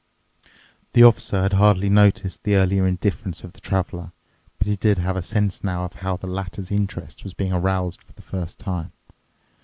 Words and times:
The 0.93 1.03
Officer 1.03 1.43
had 1.43 1.53
hardly 1.53 1.87
noticed 1.87 2.41
the 2.41 2.55
earlier 2.55 2.87
indifference 2.87 3.43
of 3.43 3.53
the 3.53 3.59
Traveler, 3.61 4.11
but 4.57 4.67
he 4.67 4.75
did 4.75 4.97
have 4.97 5.15
a 5.15 5.21
sense 5.21 5.63
now 5.63 5.85
of 5.85 5.93
how 5.93 6.17
the 6.17 6.25
latter's 6.25 6.71
interest 6.71 7.23
was 7.23 7.35
being 7.35 7.53
aroused 7.53 8.01
for 8.01 8.13
the 8.13 8.23
first 8.23 8.57
time. 8.57 8.93